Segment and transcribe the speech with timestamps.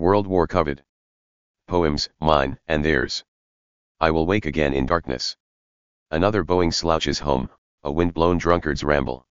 [0.00, 0.82] World War Covered.
[1.66, 3.22] Poems, mine, and theirs.
[4.00, 5.36] I will wake again in darkness.
[6.10, 7.50] Another Boeing slouches home,
[7.82, 9.26] a wind-blown drunkard's ramble.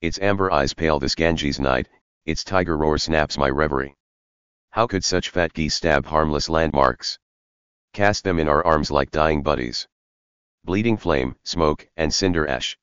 [0.00, 1.88] Its amber eyes pale this Ganges night,
[2.26, 3.94] its tiger roar snaps my reverie.
[4.70, 7.20] How could such fat geese stab harmless landmarks?
[7.92, 9.86] Cast them in our arms like dying buddies.
[10.64, 12.76] Bleeding flame, smoke, and cinder ash.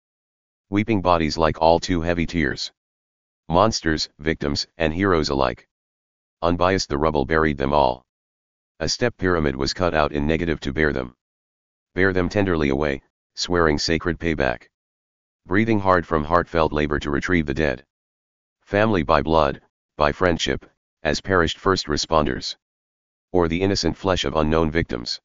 [0.69, 2.71] Weeping bodies like all too heavy tears.
[3.49, 5.68] Monsters, victims, and heroes alike.
[6.41, 8.05] Unbiased the rubble buried them all.
[8.79, 11.13] A step pyramid was cut out in negative to bear them.
[11.95, 13.03] Bear them tenderly away,
[13.35, 14.69] swearing sacred payback.
[15.45, 17.85] Breathing hard from heartfelt labor to retrieve the dead.
[18.61, 19.61] Family by blood,
[19.97, 20.65] by friendship,
[21.03, 22.55] as perished first responders.
[23.33, 25.19] Or the innocent flesh of unknown victims.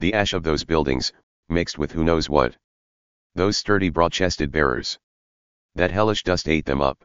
[0.00, 1.12] The ash of those buildings,
[1.48, 2.56] mixed with who knows what.
[3.36, 4.98] Those sturdy broad-chested bearers.
[5.76, 7.04] That hellish dust ate them up.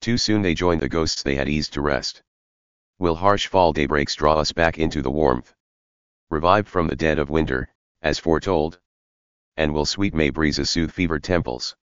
[0.00, 2.22] Too soon they joined the ghosts they had eased to rest.
[3.02, 5.52] Will harsh fall daybreaks draw us back into the warmth?
[6.30, 7.68] Revived from the dead of winter,
[8.00, 8.78] as foretold?
[9.56, 11.74] And will sweet May breezes soothe fevered temples?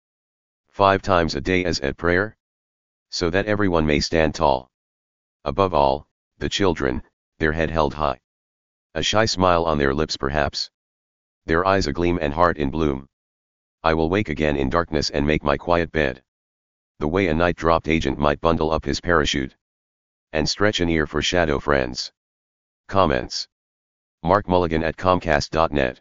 [0.69, 2.37] Five times a day as at prayer?
[3.11, 4.71] So that everyone may stand tall.
[5.45, 6.07] Above all,
[6.39, 7.03] the children,
[7.39, 8.21] their head held high.
[8.95, 10.71] A shy smile on their lips perhaps.
[11.47, 13.09] Their eyes agleam and heart in bloom.
[13.83, 16.23] I will wake again in darkness and make my quiet bed.
[17.01, 19.57] The way a night dropped agent might bundle up his parachute
[20.33, 22.13] and stretch an ear for shadow friends.
[22.89, 23.49] Comments.
[24.23, 26.01] Mark Mulligan at Comcast.net